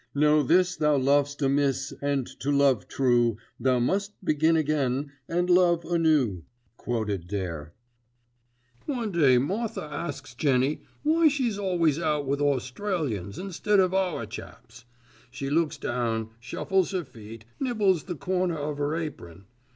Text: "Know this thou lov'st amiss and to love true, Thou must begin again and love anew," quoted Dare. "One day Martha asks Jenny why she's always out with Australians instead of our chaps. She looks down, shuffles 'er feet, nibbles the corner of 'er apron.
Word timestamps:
"Know 0.15 0.41
this 0.41 0.75
thou 0.75 0.97
lov'st 0.97 1.43
amiss 1.43 1.93
and 2.01 2.25
to 2.39 2.49
love 2.49 2.87
true, 2.87 3.37
Thou 3.59 3.77
must 3.77 4.13
begin 4.25 4.55
again 4.57 5.11
and 5.29 5.47
love 5.47 5.85
anew," 5.85 6.41
quoted 6.75 7.27
Dare. 7.27 7.75
"One 8.87 9.11
day 9.11 9.37
Martha 9.37 9.83
asks 9.83 10.33
Jenny 10.33 10.81
why 11.03 11.27
she's 11.27 11.59
always 11.59 11.99
out 11.99 12.25
with 12.25 12.41
Australians 12.41 13.37
instead 13.37 13.79
of 13.79 13.93
our 13.93 14.25
chaps. 14.25 14.85
She 15.29 15.51
looks 15.51 15.77
down, 15.77 16.31
shuffles 16.39 16.95
'er 16.95 17.05
feet, 17.05 17.45
nibbles 17.59 18.05
the 18.05 18.15
corner 18.15 18.57
of 18.57 18.79
'er 18.81 18.95
apron. 18.95 19.45